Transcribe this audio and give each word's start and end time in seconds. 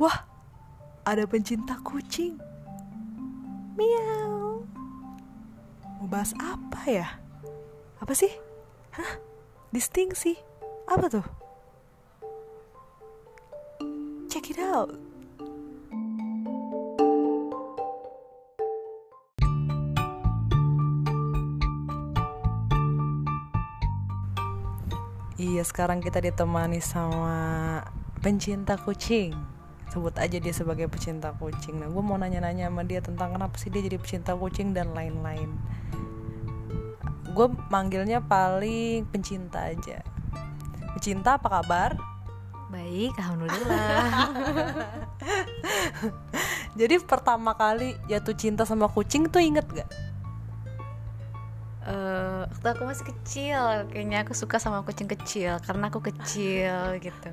Wah, 0.00 0.24
ada 1.04 1.28
pencinta 1.28 1.76
kucing. 1.84 2.40
Miau. 3.76 4.64
Mau 6.00 6.08
bahas 6.08 6.32
apa 6.40 6.80
ya? 6.88 7.08
Apa 8.00 8.16
sih? 8.16 8.32
Hah? 8.96 9.20
Distingsi? 9.68 10.40
Apa 10.88 11.12
tuh? 11.12 11.26
Check 14.32 14.48
it 14.48 14.60
out. 14.64 14.96
Iya, 25.42 25.66
sekarang 25.66 25.98
kita 25.98 26.22
ditemani 26.22 26.78
sama 26.78 27.82
pencinta 28.22 28.78
kucing. 28.78 29.51
Sebut 29.92 30.16
aja 30.16 30.40
dia 30.40 30.54
sebagai 30.56 30.88
pecinta 30.88 31.36
kucing. 31.36 31.84
Nah, 31.84 31.92
gue 31.92 32.00
mau 32.00 32.16
nanya-nanya 32.16 32.72
sama 32.72 32.80
dia 32.80 33.04
tentang 33.04 33.36
kenapa 33.36 33.60
sih 33.60 33.68
dia 33.68 33.84
jadi 33.84 34.00
pecinta 34.00 34.32
kucing 34.32 34.72
dan 34.72 34.96
lain-lain. 34.96 35.52
Gue 37.36 37.52
manggilnya 37.68 38.24
paling 38.24 39.04
pencinta 39.12 39.68
aja. 39.68 40.00
Pencinta 40.96 41.36
apa 41.36 41.60
kabar? 41.60 41.92
Baik, 42.72 43.12
alhamdulillah. 43.20 44.32
Jadi 46.80 47.04
pertama 47.04 47.52
kali 47.52 47.92
jatuh 48.08 48.32
cinta 48.32 48.64
sama 48.64 48.88
kucing 48.88 49.28
tuh 49.28 49.44
inget 49.44 49.68
gak? 49.76 49.92
Eh, 51.82 52.40
waktu 52.48 52.66
aku 52.72 52.82
masih 52.88 53.04
kecil, 53.12 53.90
kayaknya 53.92 54.24
aku 54.24 54.32
suka 54.32 54.56
sama 54.56 54.80
kucing 54.86 55.10
kecil 55.10 55.60
karena 55.60 55.92
aku 55.92 56.00
kecil 56.00 56.96
gitu. 56.96 57.28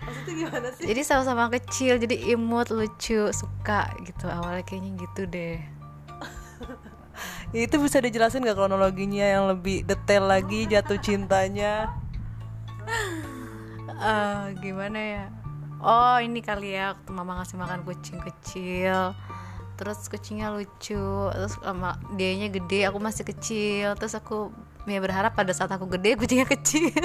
Maksudnya 0.00 0.34
gimana 0.34 0.68
sih? 0.74 0.84
Jadi 0.88 1.00
sama-sama 1.04 1.52
kecil, 1.52 2.00
jadi 2.00 2.16
imut, 2.32 2.72
lucu, 2.72 3.28
suka 3.30 3.92
gitu. 4.04 4.26
Awalnya 4.26 4.64
kayaknya 4.64 4.90
gitu 5.00 5.22
deh. 5.28 5.58
Ya, 7.50 7.66
itu 7.66 7.76
bisa 7.82 8.00
dijelasin 8.00 8.46
gak 8.46 8.56
kronologinya 8.56 9.26
yang 9.26 9.44
lebih 9.50 9.84
detail 9.84 10.24
lagi 10.30 10.64
jatuh 10.70 10.96
cintanya? 11.02 11.92
Eh, 14.00 14.56
gimana 14.64 14.96
ya? 14.96 15.24
Oh, 15.84 16.16
ini 16.16 16.40
kali 16.40 16.72
ya 16.72 16.96
waktu 16.96 17.12
mama 17.12 17.36
ngasih 17.36 17.60
makan 17.60 17.84
kucing 17.84 18.16
kecil. 18.16 19.12
Terus 19.76 20.08
kucingnya 20.08 20.56
lucu, 20.56 21.28
terus 21.32 21.60
sama 21.60 22.00
dianya 22.16 22.48
gede, 22.48 22.88
aku 22.88 22.96
masih 22.96 23.28
kecil. 23.28 23.92
Terus 24.00 24.16
aku 24.16 24.56
ya 24.88 25.04
berharap 25.04 25.36
pada 25.36 25.52
saat 25.52 25.68
aku 25.68 25.84
gede 25.88 26.16
kucingnya 26.16 26.48
kecil. 26.48 26.92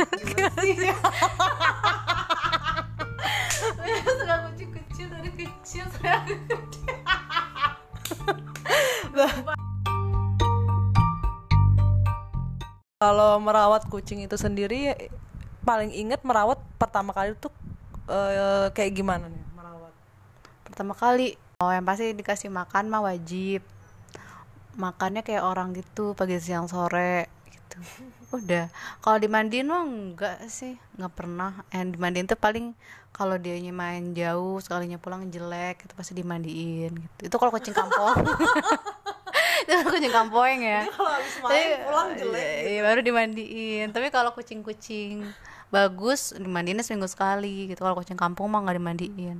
Kalau 12.96 13.38
merawat 13.44 13.86
kucing 13.92 14.24
itu 14.24 14.40
sendiri 14.40 14.96
paling 15.66 15.92
inget 15.92 16.24
merawat 16.24 16.58
pertama 16.80 17.12
kali 17.12 17.36
tuh 17.38 17.52
eh, 18.10 18.72
kayak 18.72 18.92
gimana 18.96 19.28
nih 19.30 19.44
merawat? 19.54 19.94
Pertama 20.66 20.94
kali, 20.96 21.36
oh 21.62 21.70
yang 21.70 21.86
pasti 21.86 22.16
dikasih 22.16 22.50
makan 22.50 22.90
mah 22.90 23.06
wajib. 23.06 23.62
Makannya 24.76 25.24
kayak 25.24 25.44
orang 25.44 25.72
gitu 25.76 26.16
pagi 26.16 26.40
siang 26.40 26.68
sore 26.68 27.35
gitu. 27.80 28.36
Udah. 28.36 28.72
Kalau 29.00 29.18
dimandiin 29.20 29.68
mah 29.68 29.84
enggak 29.84 30.38
sih, 30.48 30.80
nggak 31.00 31.14
pernah. 31.14 31.64
Yang 31.72 32.00
dimandiin 32.00 32.28
tuh 32.28 32.40
paling 32.40 32.76
kalau 33.16 33.40
dianya 33.40 33.72
main 33.72 34.12
jauh, 34.12 34.60
sekalinya 34.60 35.00
pulang 35.00 35.32
jelek 35.32 35.88
itu 35.88 35.94
pasti 35.96 36.12
dimandiin 36.12 36.92
gitu. 36.92 37.22
Itu 37.32 37.36
kalau 37.40 37.52
kucing 37.56 37.72
kampung. 37.72 38.12
itu 39.64 39.72
kalau 39.72 39.94
kucing 39.96 40.12
kampung 40.12 40.60
ya. 40.60 40.84
Kalau 40.92 41.10
habis 41.16 41.36
main 41.40 41.48
Tapi, 41.48 41.64
pulang 41.88 42.10
jelek. 42.20 42.56
Iya, 42.68 42.80
baru 42.84 43.00
dimandiin. 43.00 43.88
Tapi 43.96 44.08
kalau 44.12 44.36
kucing-kucing 44.36 45.24
bagus 45.72 46.36
dimandiinnya 46.36 46.84
seminggu 46.84 47.08
sekali 47.08 47.72
gitu. 47.72 47.88
Kalau 47.88 47.96
kucing 47.96 48.20
kampung 48.20 48.52
mah 48.52 48.68
nggak 48.68 48.84
dimandiin. 48.84 49.40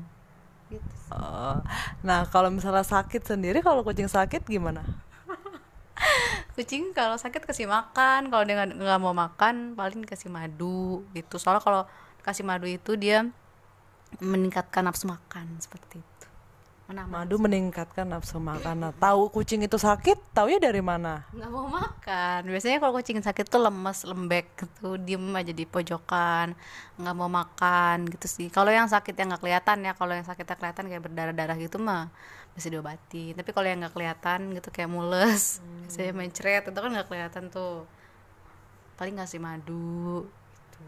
Gitu. 0.72 0.94
Oh, 1.14 1.60
nah 2.02 2.26
kalau 2.32 2.50
misalnya 2.50 2.82
sakit 2.82 3.22
sendiri 3.22 3.62
kalau 3.62 3.84
kucing 3.84 4.08
sakit 4.08 4.48
gimana? 4.48 4.82
kucing 6.56 6.96
kalau 6.96 7.20
sakit 7.20 7.44
kasih 7.44 7.68
makan 7.68 8.32
kalau 8.32 8.44
dia 8.48 8.64
nggak 8.64 9.02
mau 9.04 9.12
makan 9.12 9.76
paling 9.76 10.08
kasih 10.08 10.32
madu 10.32 11.04
gitu. 11.12 11.36
Soalnya 11.36 11.60
kalau 11.60 11.84
kasih 12.24 12.48
madu 12.48 12.66
itu 12.66 12.96
dia 12.96 13.28
meningkatkan 14.24 14.88
nafsu 14.88 15.06
makan 15.12 15.60
seperti 15.60 16.00
itu. 16.00 16.16
Mana 16.86 17.10
Madu 17.10 17.42
meningkatkan 17.42 18.06
nafsu 18.06 18.38
makan. 18.38 18.78
Nah, 18.78 18.94
tahu 18.94 19.34
kucing 19.34 19.66
itu 19.66 19.74
sakit, 19.74 20.22
taunya 20.38 20.62
dari 20.62 20.86
mana? 20.86 21.26
nggak 21.34 21.50
mau 21.50 21.66
makan. 21.66 22.46
Biasanya 22.46 22.78
kalau 22.78 22.94
kucing 23.02 23.18
sakit 23.26 23.50
tuh 23.50 23.58
lemes 23.58 24.06
lembek 24.06 24.46
gitu 24.54 25.02
diem 25.02 25.34
aja 25.34 25.50
di 25.50 25.66
pojokan 25.66 26.54
nggak 27.02 27.16
mau 27.18 27.26
makan 27.26 28.06
gitu 28.14 28.30
sih. 28.30 28.48
Kalau 28.54 28.70
yang 28.70 28.86
sakit 28.86 29.18
yang 29.18 29.34
nggak 29.34 29.42
kelihatan 29.42 29.82
ya 29.82 29.98
kalau 29.98 30.14
yang 30.14 30.30
sakitnya 30.30 30.56
kelihatan 30.62 30.86
kayak 30.86 31.04
berdarah 31.10 31.34
darah 31.34 31.58
gitu 31.58 31.82
mah 31.82 32.14
bisa 32.56 32.72
diobati 32.72 33.36
tapi 33.36 33.52
kalau 33.52 33.68
yang 33.68 33.84
nggak 33.84 33.94
kelihatan 33.94 34.56
gitu 34.56 34.72
kayak 34.72 34.88
mules 34.88 35.60
saya 35.92 36.16
mencret 36.16 36.64
itu 36.64 36.80
kan 36.80 36.92
nggak 36.92 37.08
kelihatan 37.12 37.52
tuh 37.52 37.84
paling 38.96 39.20
ngasih 39.20 39.44
madu 39.44 40.24
gitu 40.56 40.88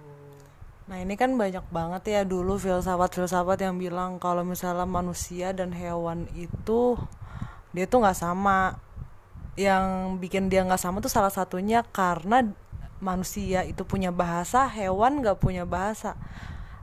Nah 0.87 1.03
ini 1.03 1.19
kan 1.19 1.35
banyak 1.35 1.67
banget 1.67 2.03
ya 2.07 2.21
dulu 2.23 2.55
filsafat-filsafat 2.55 3.59
yang 3.59 3.75
bilang 3.75 4.23
kalau 4.23 4.47
misalnya 4.47 4.87
manusia 4.87 5.51
dan 5.51 5.75
hewan 5.75 6.31
itu 6.31 6.95
dia 7.75 7.85
tuh 7.85 7.99
nggak 8.07 8.15
sama. 8.15 8.79
Yang 9.59 9.85
bikin 10.23 10.47
dia 10.47 10.63
nggak 10.63 10.79
sama 10.79 11.03
tuh 11.03 11.11
salah 11.11 11.33
satunya 11.33 11.83
karena 11.91 12.47
manusia 13.03 13.67
itu 13.67 13.83
punya 13.83 14.15
bahasa, 14.15 14.63
hewan 14.71 15.19
nggak 15.19 15.43
punya 15.43 15.67
bahasa. 15.67 16.15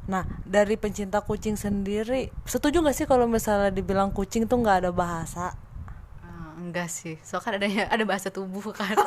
Nah 0.04 0.28
dari 0.44 0.76
pencinta 0.76 1.25
kucing 1.25 1.56
sendiri, 1.56 2.28
setuju 2.44 2.84
nggak 2.84 2.97
sih 2.97 3.06
kalau 3.09 3.25
misalnya 3.25 3.72
dibilang 3.72 4.12
kucing 4.12 4.44
tuh 4.44 4.60
nggak 4.60 4.84
ada 4.84 4.91
bahasa? 4.92 5.56
Ah, 6.20 6.53
enggak 6.60 6.92
sih. 6.92 7.16
Soalnya 7.25 7.44
kan 7.44 7.53
ada 7.56 7.69
ada 7.88 8.04
bahasa 8.04 8.28
tubuh 8.28 8.72
kan. 8.72 8.97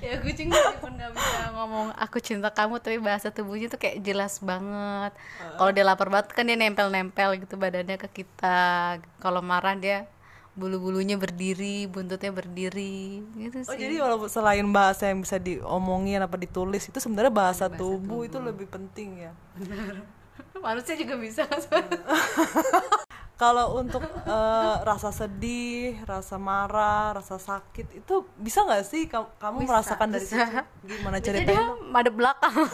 Ya 0.00 0.16
kucing 0.16 0.50
meskipun 0.50 0.96
nggak 0.96 1.12
bisa 1.12 1.54
ngomong 1.54 1.94
aku 1.94 2.18
cinta 2.18 2.50
kamu 2.50 2.82
tapi 2.82 2.98
bahasa 2.98 3.30
tubuhnya 3.30 3.70
tuh 3.70 3.78
kayak 3.78 4.02
jelas 4.02 4.42
banget. 4.42 5.12
Kalau 5.54 5.70
dia 5.70 5.84
lapar 5.86 6.10
banget 6.10 6.34
kan 6.34 6.48
dia 6.48 6.58
nempel-nempel 6.58 7.38
gitu 7.38 7.54
badannya 7.60 7.94
ke 7.94 8.24
kita. 8.24 8.98
Kalau 9.22 9.38
marah 9.38 9.76
dia 9.78 10.10
bulu-bulunya 10.60 11.16
berdiri 11.16 11.88
buntutnya 11.88 12.28
berdiri 12.28 13.24
gitu 13.40 13.64
Oh 13.64 13.72
sih 13.72 13.80
jadi 13.80 14.04
walaupun 14.04 14.28
selain 14.28 14.68
bahasa 14.68 15.08
yang 15.08 15.24
bisa 15.24 15.40
diomongin 15.40 16.20
apa 16.20 16.36
ditulis 16.36 16.84
itu 16.84 17.00
sebenarnya 17.00 17.32
bahasa, 17.32 17.72
tubuh, 17.72 18.28
itu 18.28 18.36
lebih 18.36 18.68
penting 18.68 19.24
ya. 19.24 19.32
manusia 20.60 20.92
juga 20.92 21.16
bisa. 21.16 21.48
Kalau 23.40 23.80
untuk 23.80 24.04
eh, 24.04 24.76
rasa 24.84 25.08
sedih, 25.16 25.96
rasa 26.04 26.36
marah, 26.36 27.16
rasa 27.16 27.40
sakit 27.40 28.04
itu 28.04 28.28
bisa 28.36 28.60
nggak 28.68 28.84
sih 28.84 29.08
kamu, 29.08 29.64
Bisa, 29.64 29.68
merasakan 29.72 30.08
dari 30.12 30.28
bisa. 30.28 30.44
situ? 30.44 30.60
Gimana 30.84 31.18
ceritanya? 31.24 31.48
dia 31.48 31.88
madep 31.88 32.14
belakang 32.20 32.52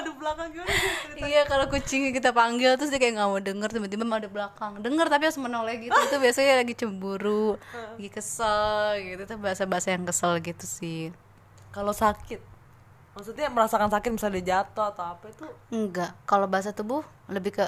Aduh 0.00 0.14
belakang 0.18 0.48
gimana? 0.50 0.72
Iya 1.14 1.42
kalau 1.46 1.66
kucing 1.70 2.10
kita 2.10 2.34
panggil 2.34 2.74
terus 2.74 2.90
dia 2.90 2.98
kayak 2.98 3.14
nggak 3.20 3.28
mau 3.30 3.40
denger 3.40 3.68
tiba-tiba 3.70 4.04
ada 4.06 4.28
belakang. 4.30 4.72
Denger 4.82 5.06
tapi 5.06 5.22
harus 5.30 5.38
menoleh 5.38 5.74
gitu. 5.86 5.94
Itu 5.94 6.16
biasanya 6.18 6.62
lagi 6.62 6.74
cemburu 6.74 7.56
lagi 7.96 8.10
kesel 8.10 8.98
gitu. 9.00 9.20
Itu 9.24 9.34
bahasa-bahasa 9.38 9.94
yang 9.94 10.04
kesel 10.06 10.42
gitu 10.42 10.66
sih. 10.66 11.14
Kalau 11.74 11.90
sakit, 11.90 12.38
maksudnya 13.18 13.50
merasakan 13.50 13.90
sakit 13.90 14.10
misalnya 14.14 14.38
dia 14.38 14.46
jatuh 14.62 14.94
atau 14.94 15.04
apa 15.14 15.26
itu? 15.26 15.46
enggak. 15.74 16.14
Kalau 16.26 16.46
bahasa 16.46 16.70
tubuh 16.70 17.02
lebih 17.26 17.58
ke 17.58 17.66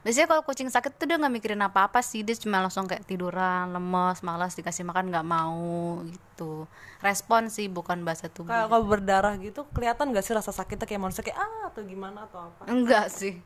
biasanya 0.00 0.26
kalau 0.28 0.42
kucing 0.42 0.68
sakit 0.68 0.96
tuh 0.96 1.06
dia 1.06 1.16
nggak 1.16 1.32
mikirin 1.32 1.62
apa-apa 1.62 2.00
sih 2.00 2.20
dia 2.20 2.36
cuma 2.36 2.60
langsung 2.60 2.84
kayak 2.84 3.04
tiduran 3.04 3.70
lemes 3.70 4.20
malas 4.20 4.54
dikasih 4.54 4.84
makan 4.84 5.08
nggak 5.10 5.26
mau 5.26 6.00
gitu. 6.06 6.64
Respon 7.00 7.48
sih 7.48 7.66
bukan 7.66 8.04
bahasa 8.04 8.28
tubuh. 8.28 8.52
Kayak 8.52 8.68
kalau 8.68 8.84
berdarah 8.84 9.34
gitu 9.40 9.64
kelihatan 9.70 10.12
nggak 10.12 10.24
sih 10.24 10.32
rasa 10.32 10.52
sakitnya? 10.52 10.84
Kayak 10.84 11.02
manusia 11.04 11.22
kayak 11.24 11.38
ah 11.40 11.72
atau 11.72 11.80
gimana 11.84 12.28
atau 12.28 12.48
apa? 12.48 12.68
enggak 12.68 13.08
sih. 13.08 13.40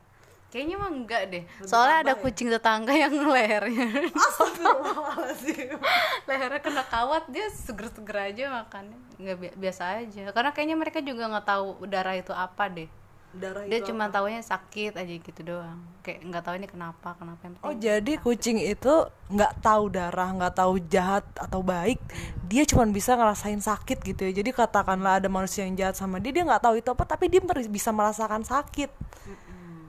Kayaknya 0.54 0.76
mah 0.78 0.90
enggak 0.94 1.22
deh. 1.34 1.42
Soalnya 1.66 1.96
ada 2.06 2.14
kucing 2.14 2.46
tetangga 2.46 2.94
yang 3.02 3.10
lehernya. 3.10 4.10
Astagfirullahaladzim. 4.14 5.78
lehernya 6.30 6.60
kena 6.62 6.82
kawat 6.86 7.26
dia 7.26 7.50
seger-seger 7.50 8.18
aja 8.30 8.62
makannya. 8.62 8.98
Nggak 9.18 9.36
bi- 9.42 9.56
biasa 9.58 9.98
aja. 9.98 10.30
Karena 10.30 10.50
kayaknya 10.54 10.76
mereka 10.78 11.02
juga 11.02 11.26
nggak 11.26 11.46
tahu 11.46 11.82
udara 11.82 12.14
itu 12.14 12.30
apa 12.30 12.70
deh 12.70 12.86
darah 13.34 13.62
dia 13.66 13.82
itu 13.82 13.90
cuma 13.90 14.06
taunya 14.10 14.40
sakit 14.40 14.94
aja 14.94 15.14
gitu 15.18 15.40
doang 15.42 15.80
kayak 16.04 16.20
nggak 16.22 16.42
tahu 16.44 16.54
ini 16.60 16.68
kenapa 16.68 17.08
kenapa 17.16 17.40
yang 17.48 17.54
Oh 17.64 17.74
jadi 17.74 18.12
kucing 18.20 18.60
itu 18.60 19.08
nggak 19.32 19.64
tahu 19.64 19.88
darah, 19.88 20.30
nggak 20.36 20.54
tahu 20.54 20.76
jahat 20.92 21.24
atau 21.34 21.64
baik, 21.64 21.96
dia 22.44 22.68
cuma 22.68 22.84
bisa 22.92 23.16
ngerasain 23.16 23.56
sakit 23.56 24.04
gitu 24.04 24.20
ya. 24.28 24.32
Jadi 24.44 24.52
katakanlah 24.52 25.18
ada 25.18 25.32
manusia 25.32 25.64
yang 25.64 25.74
jahat 25.74 25.96
sama 25.96 26.20
dia, 26.20 26.30
dia 26.30 26.44
nggak 26.44 26.60
tahu 26.60 26.74
itu 26.76 26.88
apa, 26.92 27.04
tapi 27.08 27.32
dia 27.32 27.40
bisa 27.66 27.88
merasakan 27.90 28.44
sakit. 28.44 28.92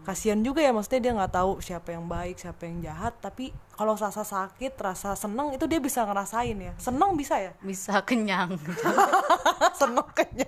Kasian 0.06 0.46
juga 0.46 0.62
ya, 0.62 0.70
maksudnya 0.70 1.02
dia 1.02 1.14
nggak 1.18 1.34
tahu 1.34 1.52
siapa 1.60 1.90
yang 1.98 2.06
baik, 2.06 2.38
siapa 2.38 2.62
yang 2.70 2.78
jahat. 2.86 3.18
Tapi 3.20 3.50
kalau 3.74 3.98
rasa 3.98 4.22
sakit, 4.22 4.78
rasa 4.78 5.18
seneng 5.18 5.52
itu 5.58 5.66
dia 5.66 5.82
bisa 5.82 6.06
ngerasain 6.06 6.56
ya. 6.56 6.74
Seneng 6.78 7.18
bisa 7.18 7.42
ya? 7.42 7.52
bisa 7.60 8.06
kenyang 8.06 8.56
seneng 9.82 10.06
kayaknya. 10.14 10.48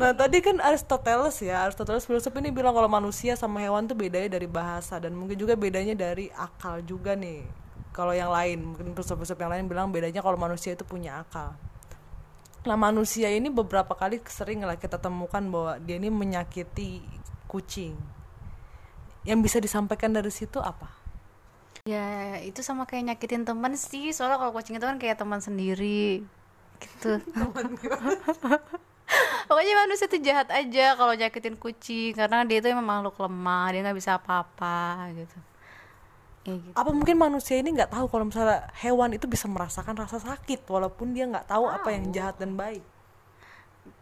Nah 0.00 0.16
tadi 0.16 0.40
kan 0.40 0.56
Aristoteles 0.64 1.44
ya 1.44 1.68
Aristoteles 1.68 2.08
filsuf 2.08 2.32
ini 2.40 2.48
bilang 2.48 2.72
kalau 2.72 2.88
manusia 2.88 3.36
sama 3.36 3.60
hewan 3.60 3.84
tuh 3.84 3.92
bedanya 3.92 4.40
dari 4.40 4.48
bahasa 4.48 4.96
dan 4.96 5.12
mungkin 5.12 5.36
juga 5.36 5.52
bedanya 5.52 5.92
dari 5.92 6.32
akal 6.32 6.80
juga 6.80 7.12
nih. 7.12 7.44
Kalau 7.92 8.16
yang 8.16 8.32
lain 8.32 8.72
mungkin 8.72 8.96
filsuf-filsuf 8.96 9.36
yang 9.36 9.52
lain 9.52 9.68
bilang 9.68 9.92
bedanya 9.92 10.24
kalau 10.24 10.40
manusia 10.40 10.72
itu 10.72 10.88
punya 10.88 11.20
akal. 11.20 11.52
Nah 12.64 12.80
manusia 12.80 13.28
ini 13.28 13.52
beberapa 13.52 13.92
kali 13.92 14.24
sering 14.24 14.64
lah 14.64 14.80
kita 14.80 14.96
temukan 14.96 15.44
bahwa 15.52 15.76
dia 15.84 16.00
ini 16.00 16.08
menyakiti 16.08 17.04
kucing. 17.44 17.92
Yang 19.28 19.38
bisa 19.44 19.58
disampaikan 19.60 20.16
dari 20.16 20.32
situ 20.32 20.64
apa? 20.64 20.96
ya 21.88 22.36
itu 22.44 22.60
sama 22.60 22.84
kayak 22.88 23.04
nyakitin 23.12 23.44
teman 23.44 23.76
sih. 23.76 24.16
Soalnya 24.16 24.40
kalau 24.40 24.56
kucing 24.56 24.80
itu 24.80 24.86
kan 24.88 24.96
kayak 24.96 25.20
teman 25.20 25.44
sendiri 25.44 26.24
gitu 26.80 27.20
pokoknya 29.50 29.74
manusia 29.82 30.06
tuh 30.06 30.22
jahat 30.22 30.46
aja 30.54 30.94
kalau 30.94 31.10
nyakitin 31.18 31.58
kucing. 31.58 32.14
Karena 32.14 32.46
dia 32.46 32.62
itu 32.62 32.70
emang 32.70 32.86
makhluk 32.86 33.18
lemah 33.18 33.66
dia 33.74 33.80
nggak 33.82 33.98
bisa 33.98 34.14
apa-apa 34.14 35.10
gitu. 35.18 35.38
Ya 36.46 36.54
gitu. 36.54 36.72
Apa 36.78 36.90
mungkin 36.94 37.18
manusia 37.18 37.58
ini 37.58 37.74
nggak 37.74 37.90
tahu 37.90 38.06
kalau 38.06 38.30
misalnya 38.30 38.70
hewan 38.78 39.10
itu 39.10 39.26
bisa 39.26 39.44
merasakan 39.50 39.92
rasa 39.98 40.22
sakit 40.22 40.64
Walaupun 40.70 41.12
dia 41.12 41.26
nggak 41.26 41.50
tahu 41.50 41.66
apa 41.66 41.90
yang 41.90 42.14
jahat 42.14 42.38
dan 42.38 42.54
baik? 42.54 42.86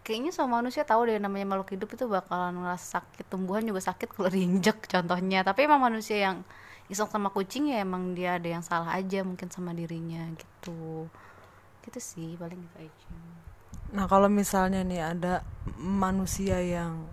Kayaknya 0.05 0.31
semua 0.37 0.61
manusia 0.61 0.85
tahu 0.85 1.09
deh 1.09 1.17
namanya 1.17 1.57
makhluk 1.57 1.73
hidup 1.73 1.89
itu 1.97 2.05
bakalan 2.05 2.53
ngerasa 2.61 3.01
sakit 3.01 3.25
tumbuhan 3.29 3.65
juga 3.65 3.81
sakit 3.81 4.09
kalau 4.13 4.29
diinjek 4.29 4.85
contohnya. 4.85 5.41
Tapi 5.41 5.65
emang 5.65 5.81
manusia 5.81 6.21
yang 6.29 6.45
iseng 6.93 7.09
sama 7.09 7.33
kucing 7.33 7.73
ya 7.73 7.85
emang 7.85 8.13
dia 8.13 8.37
ada 8.37 8.49
yang 8.49 8.65
salah 8.65 8.93
aja 8.97 9.25
mungkin 9.25 9.49
sama 9.49 9.73
dirinya 9.73 10.29
gitu. 10.37 11.09
Gitu 11.85 12.01
sih 12.01 12.37
paling 12.37 12.61
gitu 12.61 12.77
aja 12.85 13.38
Nah 13.89 14.05
kalau 14.05 14.29
misalnya 14.29 14.85
nih 14.85 15.01
ada 15.01 15.35
manusia 15.81 16.61
yang 16.61 17.09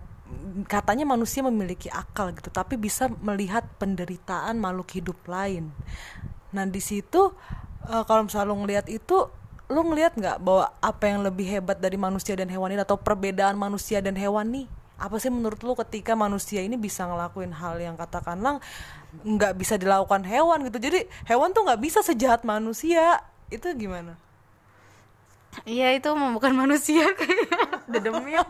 katanya 0.66 1.06
manusia 1.08 1.40
memiliki 1.40 1.88
akal 1.88 2.34
gitu, 2.34 2.50
tapi 2.52 2.76
bisa 2.76 3.08
melihat 3.22 3.64
penderitaan 3.80 4.58
makhluk 4.58 4.90
hidup 4.92 5.18
lain. 5.24 5.72
Nah 6.52 6.68
di 6.68 6.82
situ 6.82 7.32
eh, 7.88 8.04
kalau 8.04 8.28
misalnya 8.28 8.48
lo 8.52 8.56
ngelihat 8.60 8.86
itu, 8.92 9.30
lo 9.72 9.80
ngelihat 9.86 10.18
nggak 10.20 10.36
bahwa 10.42 10.68
apa 10.84 11.04
yang 11.08 11.24
lebih 11.24 11.46
hebat 11.48 11.80
dari 11.80 11.96
manusia 11.96 12.36
dan 12.36 12.50
hewan 12.52 12.76
ini 12.76 12.82
atau 12.84 13.00
perbedaan 13.00 13.56
manusia 13.56 14.04
dan 14.04 14.18
hewan 14.18 14.52
nih? 14.52 14.66
Apa 14.96 15.20
sih 15.20 15.28
menurut 15.28 15.60
lo 15.60 15.76
ketika 15.76 16.16
manusia 16.16 16.64
ini 16.64 16.80
bisa 16.80 17.04
ngelakuin 17.04 17.52
hal 17.52 17.76
yang 17.76 18.00
katakanlah 18.00 18.60
nggak 19.24 19.52
bisa 19.56 19.80
dilakukan 19.80 20.24
hewan 20.24 20.68
gitu? 20.68 20.76
Jadi 20.80 21.08
hewan 21.24 21.56
tuh 21.56 21.64
nggak 21.64 21.80
bisa 21.80 22.00
sejahat 22.04 22.44
manusia. 22.44 23.24
Itu 23.48 23.70
gimana? 23.76 24.25
Iya 25.64 25.96
itu 25.96 26.12
bukan 26.12 26.52
manusia 26.52 27.08
kayaknya 27.16 27.64
dedemit 27.92 28.48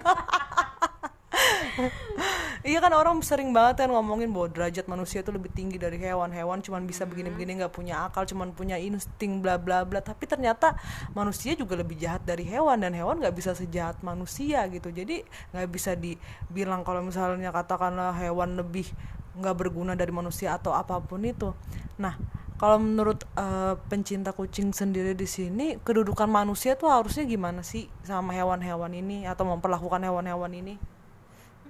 Iya 2.66 2.82
kan 2.82 2.90
orang 2.98 3.22
sering 3.22 3.54
banget 3.54 3.86
kan 3.86 3.94
ngomongin 3.94 4.26
bahwa 4.34 4.50
derajat 4.50 4.90
manusia 4.90 5.22
itu 5.22 5.30
lebih 5.30 5.54
tinggi 5.54 5.78
dari 5.78 6.02
hewan. 6.02 6.34
Hewan 6.34 6.58
cuman 6.58 6.82
bisa 6.82 7.06
begini-begini 7.06 7.62
nggak 7.62 7.70
punya 7.70 8.10
akal, 8.10 8.26
cuman 8.26 8.50
punya 8.50 8.74
insting 8.74 9.38
bla 9.38 9.54
bla 9.54 9.86
bla. 9.86 10.02
Tapi 10.02 10.26
ternyata 10.26 10.74
manusia 11.14 11.54
juga 11.54 11.78
lebih 11.78 11.94
jahat 11.94 12.26
dari 12.26 12.42
hewan 12.42 12.82
dan 12.82 12.90
hewan 12.90 13.22
nggak 13.22 13.38
bisa 13.38 13.54
sejahat 13.54 14.02
manusia 14.02 14.66
gitu. 14.66 14.90
Jadi 14.90 15.22
nggak 15.54 15.68
bisa 15.70 15.94
dibilang 15.94 16.82
kalau 16.82 17.06
misalnya 17.06 17.54
katakanlah 17.54 18.18
hewan 18.18 18.58
lebih 18.58 18.90
nggak 19.38 19.54
berguna 19.54 19.94
dari 19.94 20.10
manusia 20.10 20.58
atau 20.58 20.74
apa 20.74 20.98
pun 20.98 21.22
itu. 21.22 21.54
Nah 22.02 22.18
kalau 22.56 22.80
menurut 22.80 23.20
eh, 23.36 23.74
pencinta 23.92 24.32
kucing 24.32 24.72
sendiri 24.72 25.12
di 25.12 25.28
sini 25.28 25.76
kedudukan 25.76 26.24
manusia 26.24 26.72
tuh 26.72 26.88
harusnya 26.88 27.28
gimana 27.28 27.60
sih 27.60 27.84
sama 28.00 28.32
hewan-hewan 28.32 28.92
ini 28.96 29.28
atau 29.28 29.44
memperlakukan 29.44 30.00
hewan-hewan 30.00 30.52
ini? 30.56 30.74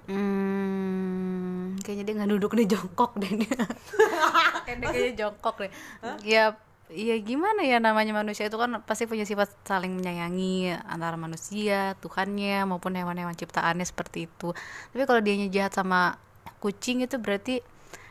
Hmm, 0.07 1.75
kayaknya 1.83 2.03
dia 2.07 2.13
nggak 2.15 2.31
duduk 2.39 2.51
nih 2.55 2.67
jongkok 2.71 3.11
deh 3.19 3.31
dia. 3.43 3.59
Kayaknya 4.63 4.79
dia 4.79 4.87
kayaknya 4.91 5.13
jongkok 5.19 5.55
deh. 5.59 5.71
Ya, 6.23 6.43
ya 6.87 7.15
gimana 7.19 7.67
ya 7.67 7.83
namanya 7.83 8.15
manusia 8.15 8.47
itu 8.47 8.55
kan 8.55 8.71
pasti 8.87 9.03
punya 9.03 9.27
sifat 9.27 9.51
saling 9.67 9.91
menyayangi 9.91 10.71
antara 10.87 11.19
manusia, 11.19 11.99
Tuhannya 11.99 12.63
maupun 12.63 12.95
hewan-hewan 12.95 13.35
ciptaannya 13.35 13.83
seperti 13.83 14.31
itu. 14.31 14.55
Tapi 14.95 15.03
kalau 15.03 15.19
dianya 15.19 15.51
jahat 15.51 15.75
sama 15.75 16.15
kucing 16.63 17.03
itu 17.03 17.19
berarti 17.19 17.59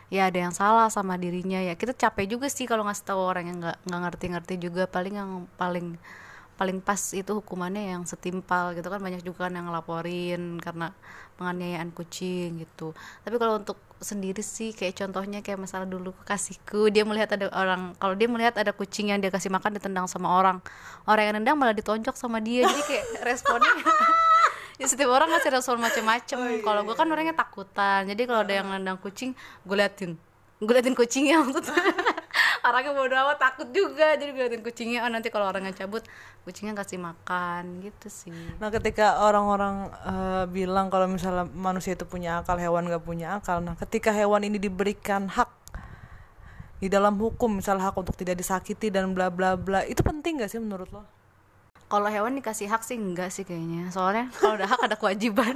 ya 0.07 0.31
ada 0.31 0.39
yang 0.39 0.53
salah 0.55 0.87
sama 0.87 1.19
dirinya. 1.19 1.59
Ya. 1.59 1.75
Kita 1.75 1.91
capek 1.95 2.37
juga 2.37 2.47
sih 2.47 2.65
kalau 2.69 2.87
ngasih 2.87 3.05
tahu 3.07 3.19
orang 3.19 3.45
yang 3.51 3.57
nggak 3.59 3.77
nggak 3.87 4.01
ngerti-ngerti 4.07 4.55
juga. 4.59 4.83
Paling 4.87 5.13
yang 5.15 5.31
paling 5.59 5.99
paling 6.57 6.81
pas 6.81 6.97
itu 7.13 7.31
hukumannya 7.37 7.93
yang 7.93 8.03
setimpal 8.07 8.73
gitu 8.73 8.87
kan. 8.87 8.99
Banyak 9.03 9.21
juga 9.21 9.47
kan 9.47 9.53
yang 9.59 9.67
ngelaporin 9.69 10.57
karena 10.63 10.95
penganiayaan 11.37 11.93
kucing 11.93 12.63
gitu. 12.63 12.97
Tapi 13.21 13.35
kalau 13.37 13.61
untuk 13.61 13.77
sendiri 13.97 14.45
sih 14.45 14.77
kayak 14.77 14.93
contohnya 14.93 15.41
kayak 15.41 15.59
masalah 15.61 15.85
dulu 15.85 16.15
kekasihku. 16.23 16.89
Dia 16.89 17.03
melihat 17.05 17.37
ada 17.37 17.51
orang 17.53 17.93
kalau 18.01 18.15
dia 18.17 18.29
melihat 18.31 18.57
ada 18.57 18.71
kucing 18.73 19.13
yang 19.13 19.19
dia 19.21 19.29
kasih 19.29 19.51
makan 19.53 19.77
ditendang 19.77 20.07
sama 20.09 20.33
orang 20.33 20.63
orang 21.05 21.23
yang 21.29 21.35
nendang 21.41 21.57
malah 21.59 21.75
ditonjok 21.77 22.15
sama 22.17 22.41
dia. 22.41 22.65
Jadi 22.65 22.83
kayak 22.85 23.05
responnya 23.29 23.71
ya 24.77 24.85
setiap 24.85 25.09
orang 25.09 25.33
ngasih 25.33 25.49
respon 25.49 25.81
macem-macem 25.81 26.37
kalau 26.61 26.85
gue 26.85 26.93
kan 26.93 27.09
orangnya 27.09 27.33
takutan. 27.33 28.05
Jadi 28.05 28.21
kalau 28.29 28.45
ada 28.45 28.53
yang 28.53 28.69
nendang 28.69 29.01
kucing 29.01 29.33
gue 29.65 29.75
liatin. 29.77 30.13
Gue 30.61 30.73
liatin 30.73 30.93
kucingnya 30.97 31.37
maksudnya 31.41 31.73
orangnya 32.61 32.91
bodo 32.93 33.15
amat 33.17 33.37
takut 33.41 33.67
juga. 33.73 34.13
Jadi 34.13 34.37
gue 34.37 34.43
liatin 34.45 34.63
kucingnya 34.63 34.99
oh 35.05 35.09
nanti 35.09 35.33
kalau 35.33 35.49
orangnya 35.49 35.73
cabut 35.73 36.05
kucingnya 36.45 36.77
kasih 36.77 37.01
makan. 37.01 37.81
Gitu 37.81 38.07
sih. 38.07 38.33
Nah, 38.61 38.69
ketika 38.69 39.25
orang-orang 39.25 39.89
eh, 39.89 40.45
bilang 40.45 40.93
kalau 40.93 41.09
misalnya 41.09 41.49
manusia 41.49 41.97
itu 41.97 42.05
punya 42.05 42.45
akal, 42.45 42.61
hewan 42.61 42.85
gak 42.85 43.01
punya 43.01 43.41
akal. 43.41 43.57
Nah, 43.65 43.73
ketika 43.81 44.13
hewan 44.13 44.45
ini 44.45 44.61
diberikan 44.61 45.25
hak 45.25 45.49
di 46.77 46.93
dalam 46.93 47.17
hukum, 47.17 47.57
misal 47.57 47.81
hak 47.81 47.97
untuk 47.97 48.13
tidak 48.13 48.37
disakiti 48.37 48.93
dan 48.93 49.17
bla 49.17 49.33
bla 49.33 49.57
bla, 49.57 49.81
itu 49.89 50.05
penting 50.05 50.45
gak 50.45 50.53
sih 50.53 50.61
menurut 50.61 50.93
lo? 50.93 51.16
Kalau 51.87 52.11
hewan 52.11 52.35
dikasih 52.35 52.67
hak 52.67 52.83
sih 52.83 52.99
enggak 52.99 53.31
sih 53.31 53.47
kayaknya. 53.47 53.87
Soalnya 53.95 54.27
kalau 54.35 54.59
ada 54.59 54.67
hak 54.67 54.81
ada 54.83 54.95
kewajiban. 54.99 55.55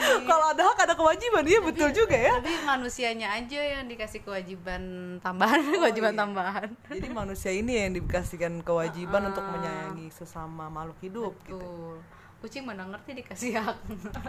Kalau 0.00 0.46
ada 0.54 0.62
hak 0.62 0.78
ada 0.86 0.94
kewajiban, 0.94 1.42
iya 1.42 1.58
betul 1.58 1.90
juga 1.90 2.14
ya. 2.14 2.30
tapi 2.38 2.54
manusianya 2.62 3.34
aja 3.34 3.58
yang 3.58 3.90
dikasih 3.90 4.22
kewajiban 4.22 4.82
tambahan 5.18 5.58
kewajiban 5.66 6.14
tambahan. 6.14 6.70
Jadi 6.86 7.08
manusia 7.10 7.50
ini 7.50 7.74
yang 7.74 7.98
dikasihkan 7.98 8.62
kewajiban 8.62 9.34
untuk 9.34 9.42
menyayangi 9.42 10.14
sesama 10.14 10.70
makhluk 10.70 10.98
hidup. 11.02 11.34
Gitu. 11.42 11.58
tuh 11.58 11.98
kucing 12.40 12.64
mana 12.64 12.86
ngerti 12.88 13.10
dikasih 13.20 13.58
hak? 13.58 13.76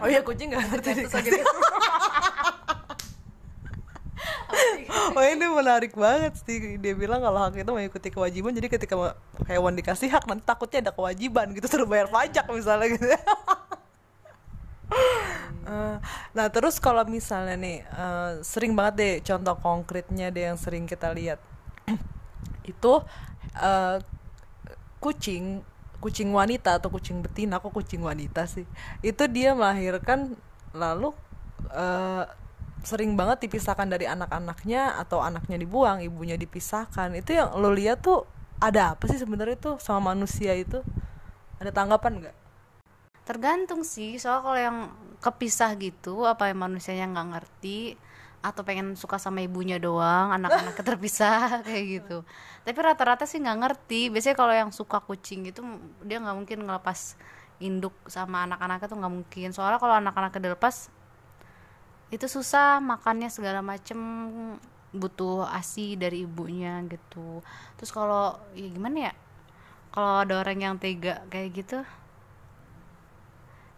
Oh 0.01 0.09
iya 0.09 0.25
kucing 0.25 0.51
gak 0.51 0.65
ngerti 0.67 1.05
dikasih. 1.05 1.21
gitu. 1.31 1.45
Oh 5.11 5.23
ini 5.27 5.45
menarik 5.51 5.93
banget 5.93 6.39
sih. 6.43 6.79
Dia 6.79 6.93
bilang 6.95 7.19
kalau 7.19 7.39
hak 7.43 7.59
itu 7.59 7.71
mengikuti 7.71 8.07
kewajiban. 8.07 8.55
Jadi 8.55 8.67
ketika 8.71 8.95
hewan 9.47 9.75
dikasih 9.75 10.07
hak 10.07 10.23
Nanti 10.27 10.43
takutnya 10.47 10.89
ada 10.89 10.93
kewajiban 10.95 11.51
gitu. 11.51 11.67
Suruh 11.67 11.87
bayar 11.89 12.07
pajak 12.07 12.47
misalnya 12.51 12.87
gitu. 12.95 13.05
Eh, 15.61 15.95
Nah 16.35 16.47
terus 16.51 16.81
kalau 16.81 17.05
misalnya 17.07 17.55
nih 17.55 17.85
eh, 17.85 18.31
Sering 18.41 18.73
banget 18.73 18.93
deh 18.97 19.13
contoh 19.23 19.55
konkretnya 19.61 20.27
deh 20.33 20.49
yang 20.51 20.57
sering 20.59 20.89
kita 20.89 21.13
lihat. 21.13 21.39
Itu 22.71 23.05
eh, 23.55 23.97
Kucing 24.99 25.63
Kucing 26.01 26.33
wanita 26.33 26.81
atau 26.81 26.89
kucing 26.89 27.21
betina. 27.21 27.61
Kok 27.61 27.77
kucing 27.77 28.01
wanita 28.01 28.49
sih? 28.49 28.65
Itu 29.05 29.29
dia 29.29 29.53
melahirkan 29.53 30.33
Lalu 30.73 31.13
eh, 31.69 32.25
sering 32.81 33.13
banget 33.13 33.45
dipisahkan 33.45 33.87
dari 33.87 34.09
anak-anaknya 34.09 34.97
atau 35.01 35.21
anaknya 35.21 35.57
dibuang, 35.61 36.01
ibunya 36.01 36.35
dipisahkan. 36.35 37.13
Itu 37.17 37.37
yang 37.37 37.53
lo 37.57 37.71
lihat 37.73 38.01
tuh 38.01 38.25
ada 38.61 38.97
apa 38.97 39.09
sih 39.09 39.21
sebenarnya 39.21 39.57
tuh 39.57 39.75
sama 39.77 40.13
manusia 40.13 40.53
itu? 40.57 40.81
Ada 41.61 41.69
tanggapan 41.69 42.25
nggak? 42.25 42.35
tergantung 43.31 43.85
sih 43.85 44.17
soal 44.17 44.41
kalau 44.41 44.59
yang 44.59 44.77
kepisah 45.21 45.77
gitu 45.77 46.25
apa 46.25 46.49
yang 46.49 46.67
manusianya 46.67 47.07
nggak 47.13 47.27
ngerti 47.37 47.95
atau 48.41 48.65
pengen 48.65 48.97
suka 48.97 49.21
sama 49.21 49.45
ibunya 49.45 49.77
doang 49.77 50.31
anak-anak 50.37 50.75
terpisah 50.81 51.55
kayak 51.65 52.01
gitu 52.01 52.17
tapi 52.65 52.77
rata-rata 52.81 53.29
sih 53.29 53.37
nggak 53.37 53.59
ngerti 53.61 54.09
biasanya 54.09 54.35
kalau 54.37 54.53
yang 54.53 54.69
suka 54.73 54.99
kucing 54.99 55.45
itu 55.47 55.61
dia 56.01 56.17
nggak 56.17 56.35
mungkin 56.35 56.59
ngelepas 56.65 57.15
induk 57.61 57.93
sama 58.09 58.49
anak-anaknya 58.49 58.87
tuh 58.89 58.97
nggak 58.97 59.13
mungkin 59.13 59.49
soalnya 59.53 59.77
kalau 59.77 59.95
anak-anaknya 60.01 60.51
dilepas 60.51 60.89
itu 62.11 62.27
susah 62.27 62.83
makannya 62.83 63.31
segala 63.31 63.63
macem 63.63 63.97
butuh 64.91 65.47
asi 65.47 65.95
dari 65.95 66.27
ibunya 66.27 66.83
gitu. 66.91 67.39
Terus 67.79 67.91
kalau 67.95 68.35
ya 68.51 68.67
gimana 68.67 69.11
ya 69.11 69.13
kalau 69.95 70.23
ada 70.27 70.43
orang 70.43 70.59
yang 70.59 70.75
tega 70.75 71.23
kayak 71.31 71.51
gitu 71.55 71.79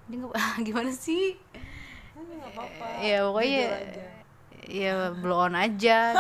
dia 0.10 0.18
nggak 0.20 0.36
gimana 0.68 0.92
sih? 0.92 1.38
Ya 3.00 3.26
pokoknya 3.26 3.66
ya 4.64 5.12
blow 5.12 5.52
on 5.52 5.60
aja 5.60 6.16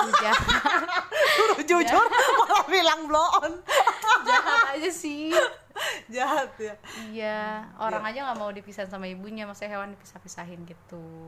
Suruh 1.35 1.63
jujur 1.63 2.05
malah 2.13 2.63
bilang 2.69 3.09
blow 3.09 3.27
on. 3.41 3.53
Jahat 4.23 4.77
aja 4.77 4.91
sih. 4.93 5.33
Jahat 6.13 6.53
ya. 6.61 6.75
Iya 7.09 7.67
orang 7.81 8.05
aja 8.05 8.29
nggak 8.29 8.39
mau 8.39 8.51
dipisah 8.53 8.85
sama 8.85 9.09
ibunya 9.09 9.49
maksudnya 9.49 9.77
hewan 9.77 9.97
dipisah-pisahin 9.97 10.61
gitu 10.69 11.25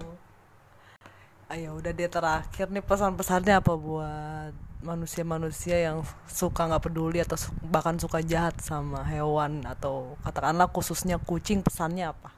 ayo 1.46 1.78
udah 1.78 1.94
dia 1.94 2.10
terakhir 2.10 2.74
nih 2.74 2.82
pesan-pesannya 2.82 3.62
apa 3.62 3.78
buat 3.78 4.50
manusia-manusia 4.82 5.78
yang 5.78 6.02
suka 6.26 6.66
nggak 6.66 6.90
peduli 6.90 7.22
atau 7.22 7.38
su- 7.38 7.54
bahkan 7.62 8.02
suka 8.02 8.26
jahat 8.26 8.58
sama 8.66 9.06
hewan 9.06 9.62
atau 9.62 10.18
katakanlah 10.26 10.66
khususnya 10.74 11.22
kucing 11.22 11.62
pesannya 11.62 12.10
apa? 12.10 12.34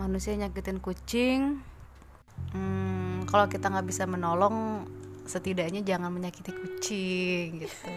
Manusia 0.00 0.32
nyakitin 0.40 0.80
kucing 0.80 1.60
hmm, 2.56 3.28
kalau 3.28 3.44
kita 3.44 3.68
nggak 3.68 3.88
bisa 3.92 4.08
menolong 4.08 4.88
setidaknya 5.28 5.84
jangan 5.84 6.08
menyakiti 6.08 6.52
kucing 6.52 7.60
gitu 7.60 7.92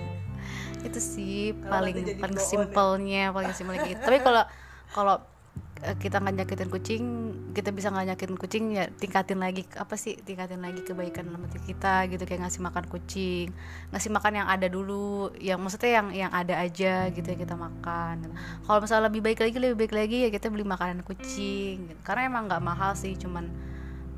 itu 0.86 1.00
sih 1.02 1.52
paling 1.66 1.96
jadi 2.06 2.22
paling 2.22 2.38
on 2.38 2.42
ya. 2.42 2.46
simpelnya 2.46 3.24
paling 3.34 3.54
simpelnya 3.58 3.82
gitu 3.90 4.02
tapi 4.06 4.20
kalau 4.22 4.44
kalau 4.94 5.16
eh, 5.82 5.96
kita 5.98 6.22
nggak 6.22 6.36
nyakitin 6.46 6.70
kucing 6.70 7.04
kita 7.56 7.72
bisa 7.72 7.88
nggak 7.90 8.14
nyakitin 8.14 8.38
kucing 8.38 8.64
ya 8.76 8.86
tingkatin 8.92 9.40
lagi 9.40 9.64
apa 9.80 9.96
sih 9.96 10.20
tingkatin 10.20 10.60
lagi 10.60 10.84
kebaikan 10.84 11.32
dalam 11.32 11.42
hati 11.48 11.60
kita 11.64 12.06
gitu 12.12 12.24
kayak 12.28 12.46
ngasih 12.46 12.62
makan 12.62 12.86
kucing 12.92 13.48
ngasih 13.96 14.12
makan 14.12 14.44
yang 14.44 14.48
ada 14.52 14.68
dulu 14.68 15.32
yang 15.40 15.58
maksudnya 15.58 16.04
yang 16.04 16.08
yang 16.12 16.32
ada 16.36 16.60
aja 16.60 17.10
gitu 17.10 17.26
ya 17.26 17.38
kita 17.40 17.56
makan 17.56 18.28
gitu. 18.28 18.36
kalau 18.68 18.80
misalnya 18.84 19.08
lebih 19.08 19.22
baik 19.24 19.40
lagi 19.42 19.58
lebih 19.58 19.78
baik 19.88 19.94
lagi 19.96 20.18
ya 20.28 20.30
kita 20.30 20.48
beli 20.52 20.68
makanan 20.68 21.02
kucing 21.02 21.90
gitu. 21.90 22.00
karena 22.04 22.28
emang 22.28 22.46
nggak 22.52 22.62
mahal 22.62 22.94
sih 22.94 23.16
cuman 23.16 23.48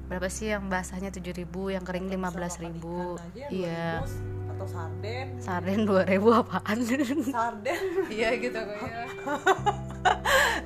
berapa 0.08 0.32
sih 0.32 0.56
yang 0.56 0.72
basahnya 0.72 1.12
7000 1.12 1.44
yang 1.52 1.84
kering 1.84 2.08
15000 2.08 3.52
iya 3.52 4.02
atau 4.58 4.66
sarden? 4.66 5.38
Sarden 5.38 5.86
2000 5.86 6.42
apaan? 6.42 6.78
Sarden? 7.30 7.82
Iya 8.10 8.30
gitu 8.42 8.58
kayaknya 8.58 9.06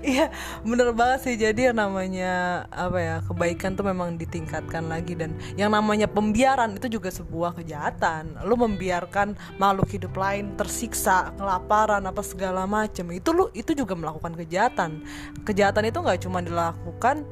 Iya. 0.01 0.33
Bener 0.65 0.95
banget 0.95 1.19
sih. 1.27 1.35
Jadi 1.37 1.69
yang 1.69 1.77
namanya 1.77 2.65
apa 2.71 2.97
ya 2.97 3.15
kebaikan 3.25 3.75
tuh 3.77 3.85
memang 3.85 4.15
ditingkatkan 4.17 4.87
lagi. 4.87 5.13
Dan 5.13 5.35
yang 5.59 5.75
namanya 5.75 6.07
pembiaran 6.09 6.73
itu 6.77 6.87
juga 6.87 7.11
sebuah 7.13 7.57
kejahatan. 7.59 8.41
Lu 8.47 8.57
membiarkan 8.57 9.37
makhluk 9.61 9.91
hidup 9.93 10.13
lain 10.17 10.55
tersiksa 10.55 11.35
kelaparan 11.35 12.05
apa 12.07 12.21
segala 12.25 12.65
macam 12.65 13.11
itu 13.13 13.29
lu 13.35 13.51
itu 13.53 13.75
juga 13.77 13.93
melakukan 13.93 14.33
kejahatan. 14.39 15.03
Kejahatan 15.45 15.89
itu 15.89 15.97
nggak 16.01 16.19
cuma 16.25 16.39
dilakukan 16.41 17.27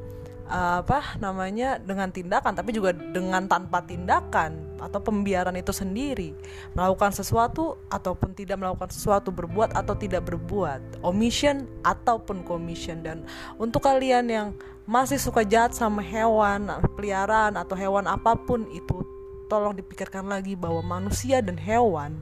apa 0.49 1.15
namanya 1.21 1.77
dengan 1.77 2.09
tindakan 2.09 2.57
tapi 2.57 2.73
juga 2.73 2.89
dengan 2.89 3.45
tanpa 3.45 3.85
tindakan 3.85 4.81
atau 4.81 4.97
pembiaran 4.97 5.53
itu 5.53 5.69
sendiri. 5.69 6.33
Melakukan 6.73 7.13
sesuatu 7.13 7.77
ataupun 7.93 8.33
tidak 8.33 8.57
melakukan 8.57 8.89
sesuatu 8.89 9.29
berbuat 9.29 9.77
atau 9.77 9.93
tidak 9.93 10.25
berbuat. 10.25 11.05
Omission 11.05 11.69
ataupun 11.85 12.41
commission. 12.41 13.05
Dan 13.05 13.29
untuk 13.61 13.85
kalian 13.85 14.25
yang 14.27 14.47
masih 14.89 15.21
suka 15.21 15.45
jahat 15.45 15.77
sama 15.77 16.01
hewan 16.01 16.65
peliharaan 16.97 17.53
atau 17.61 17.77
hewan 17.77 18.09
apa 18.09 18.33
pun 18.33 18.65
itu 18.73 19.05
tolong 19.45 19.77
dipikirkan 19.77 20.25
lagi 20.25 20.57
bahwa 20.57 20.81
manusia 20.81 21.45
dan 21.45 21.61
hewan 21.61 22.17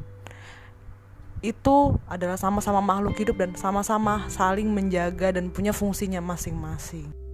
itu 1.40 1.94
adalah 2.10 2.36
sama-sama 2.36 2.82
makhluk 2.82 3.16
hidup 3.16 3.38
dan 3.38 3.54
sama-sama 3.54 4.26
saling 4.28 4.68
menjaga 4.74 5.32
dan 5.32 5.54
punya 5.54 5.70
fungsinya 5.70 6.18
masing-masing. 6.20 7.27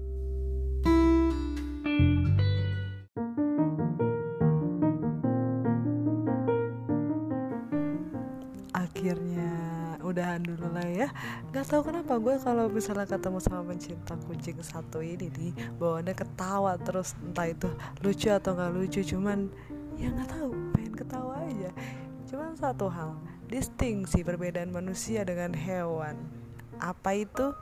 Udahan 10.13 10.41
dulu 10.45 10.69
lah 10.69 10.85
ya. 10.85 11.09
Nggak 11.49 11.65
tahu 11.65 11.81
kenapa 11.89 12.13
gue 12.21 12.35
kalau 12.37 12.69
misalnya 12.69 13.09
ketemu 13.09 13.37
sama 13.41 13.61
pencinta 13.65 14.13
kucing 14.29 14.61
satu 14.61 15.01
ini 15.01 15.33
nih 15.33 15.51
bawaannya 15.81 16.13
ketawa 16.13 16.77
terus 16.77 17.17
entah 17.25 17.49
itu 17.49 17.69
lucu 18.05 18.29
atau 18.29 18.53
nggak 18.53 18.71
lucu 18.77 19.01
cuman 19.01 19.49
ya 19.97 20.13
nggak 20.13 20.29
tahu 20.29 20.49
pengen 20.77 20.93
ketawa 20.93 21.33
aja. 21.49 21.71
Cuman 22.29 22.53
satu 22.53 22.85
hal 22.93 23.17
distingsi 23.49 24.21
perbedaan 24.21 24.69
manusia 24.69 25.25
dengan 25.25 25.53
hewan. 25.57 26.17
Apa 26.77 27.17
itu? 27.17 27.53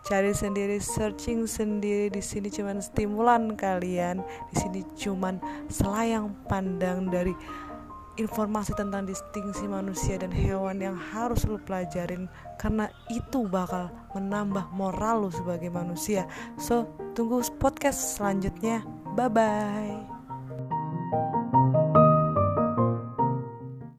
Cari 0.00 0.32
sendiri 0.32 0.80
searching 0.80 1.44
sendiri 1.44 2.08
di 2.08 2.24
sini 2.24 2.48
cuman 2.48 2.80
stimulan 2.80 3.52
kalian 3.52 4.24
di 4.48 4.54
sini 4.56 4.80
cuman 4.96 5.36
selayang 5.68 6.32
pandang 6.48 7.12
dari 7.12 7.36
informasi 8.18 8.74
tentang 8.74 9.06
distingsi 9.06 9.70
manusia 9.70 10.18
dan 10.18 10.34
hewan 10.34 10.82
yang 10.82 10.98
harus 10.98 11.46
lu 11.46 11.60
pelajarin 11.62 12.26
karena 12.58 12.90
itu 13.12 13.46
bakal 13.46 13.92
menambah 14.16 14.66
moral 14.74 15.28
lu 15.28 15.30
sebagai 15.30 15.70
manusia. 15.70 16.26
So 16.58 16.90
tunggu 17.14 17.44
podcast 17.62 18.18
selanjutnya. 18.18 18.82
Bye 19.14 19.30
bye 19.30 20.09